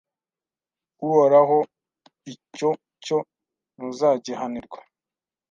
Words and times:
uhoraho 1.05 1.57
icyo 2.33 2.69
cyo 3.03 3.17
ntuzagihanirwa 3.75 4.79